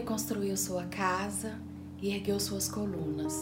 [0.00, 1.58] construiu sua casa
[2.00, 3.36] e ergueu suas colunas.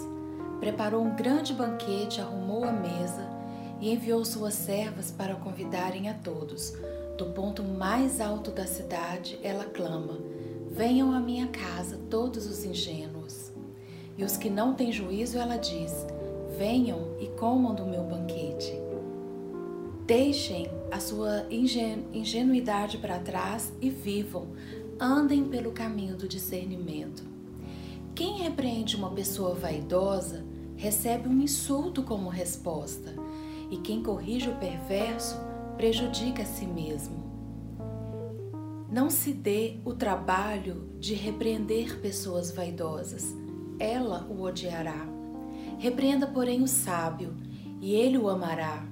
[0.59, 3.29] Preparou um grande banquete, arrumou a mesa
[3.81, 6.75] e enviou suas servas para convidarem a todos.
[7.17, 10.19] Do ponto mais alto da cidade, ela clama:
[10.71, 13.53] Venham à minha casa todos os ingênuos.
[14.17, 16.07] E os que não têm juízo, ela diz:
[16.59, 18.73] Venham e comam do meu banquete.
[20.07, 24.49] Deixem a sua ingenuidade para trás e vivam,
[25.01, 27.25] andem pelo caminho do discernimento.
[28.15, 30.45] Quem repreende uma pessoa vaidosa
[30.77, 33.15] recebe um insulto como resposta,
[33.71, 35.37] e quem corrige o perverso
[35.77, 37.19] prejudica a si mesmo.
[38.91, 43.35] Não se dê o trabalho de repreender pessoas vaidosas,
[43.79, 45.07] ela o odiará.
[45.79, 47.35] Repreenda, porém, o sábio,
[47.81, 48.85] e ele o amará.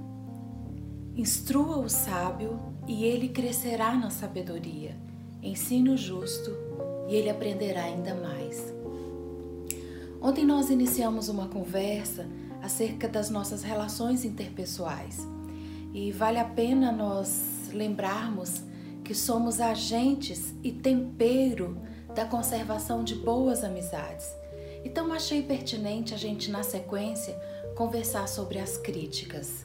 [1.14, 5.07] Instrua o sábio e ele crescerá na sabedoria.
[5.42, 6.50] Ensine o justo
[7.08, 8.74] e ele aprenderá ainda mais.
[10.20, 12.26] Ontem nós iniciamos uma conversa
[12.62, 15.26] acerca das nossas relações interpessoais
[15.94, 18.62] e vale a pena nós lembrarmos
[19.04, 21.80] que somos agentes e tempero
[22.14, 24.26] da conservação de boas amizades.
[24.84, 27.34] Então achei pertinente a gente na sequência
[27.76, 29.64] conversar sobre as críticas.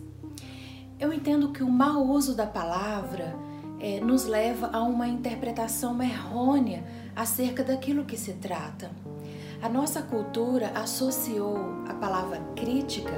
[0.99, 3.35] Eu entendo que o mau uso da palavra
[3.83, 8.89] é, nos leva a uma interpretação errônea acerca daquilo que se trata.
[9.61, 13.11] A nossa cultura associou a palavra crítica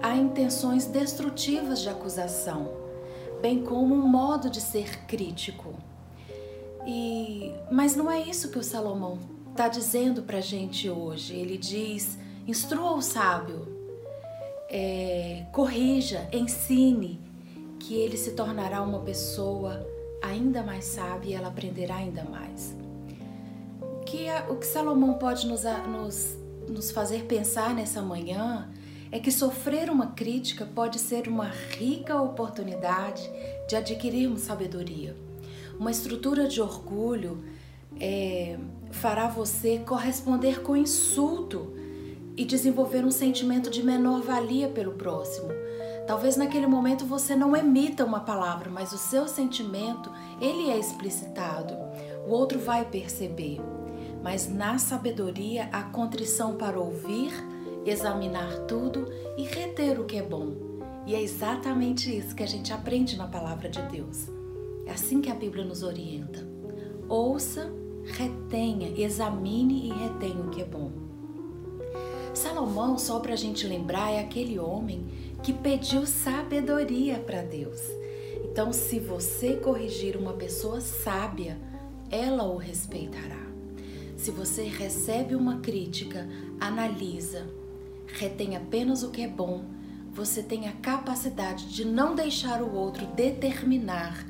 [0.00, 2.70] a intenções destrutivas de acusação,
[3.42, 5.74] bem como um modo de ser crítico.
[6.86, 9.18] E, mas não é isso que o Salomão
[9.50, 11.34] está dizendo para a gente hoje.
[11.34, 13.66] Ele diz: instrua o sábio,
[14.70, 17.20] é, corrija, ensine,
[17.80, 19.93] que ele se tornará uma pessoa
[20.24, 22.76] ainda mais sábia e ela aprenderá ainda mais.
[23.80, 26.36] O que, o que Salomão pode nos, nos,
[26.68, 28.68] nos fazer pensar nessa manhã
[29.12, 33.22] é que sofrer uma crítica pode ser uma rica oportunidade
[33.68, 35.16] de adquirirmos sabedoria.
[35.78, 37.44] Uma estrutura de orgulho
[38.00, 38.58] é,
[38.90, 41.72] fará você corresponder com insulto
[42.36, 45.48] e desenvolver um sentimento de menor valia pelo próximo.
[46.06, 50.10] Talvez naquele momento você não emita uma palavra, mas o seu sentimento,
[50.40, 51.74] ele é explicitado.
[52.26, 53.60] O outro vai perceber.
[54.22, 57.32] Mas na sabedoria, a contrição para ouvir,
[57.86, 59.06] examinar tudo
[59.36, 60.54] e reter o que é bom.
[61.06, 64.28] E é exatamente isso que a gente aprende na palavra de Deus.
[64.86, 66.46] É assim que a Bíblia nos orienta.
[67.08, 67.70] Ouça,
[68.04, 70.90] retenha, examine e retenha o que é bom.
[72.64, 75.06] Salomão, só para a gente lembrar, é aquele homem
[75.42, 77.78] que pediu sabedoria para Deus.
[78.42, 81.58] Então, se você corrigir uma pessoa sábia,
[82.10, 83.44] ela o respeitará.
[84.16, 86.26] Se você recebe uma crítica,
[86.58, 87.46] analisa,
[88.06, 89.66] retém apenas o que é bom,
[90.10, 94.26] você tem a capacidade de não deixar o outro determinar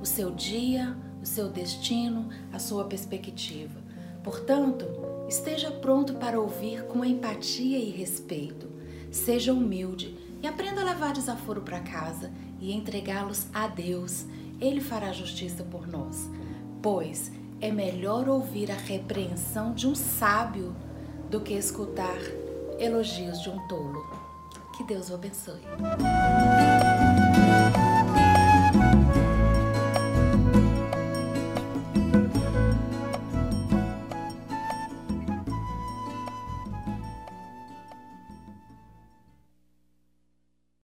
[0.00, 3.78] o seu dia, o seu destino, a sua perspectiva.
[4.24, 4.86] Portanto,
[5.28, 8.66] esteja pronto para ouvir com empatia e respeito.
[9.12, 14.24] Seja humilde e aprenda a levar desaforo para casa e entregá-los a Deus.
[14.58, 16.28] Ele fará justiça por nós.
[16.82, 17.30] Pois
[17.60, 20.74] é melhor ouvir a repreensão de um sábio
[21.30, 22.18] do que escutar
[22.78, 24.04] elogios de um tolo.
[24.76, 25.60] Que Deus o abençoe.